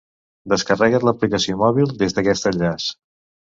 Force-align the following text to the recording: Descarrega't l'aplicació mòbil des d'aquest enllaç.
Descarrega't 0.53 1.05
l'aplicació 1.09 1.59
mòbil 1.61 1.95
des 2.03 2.19
d'aquest 2.19 2.51
enllaç. 2.55 2.93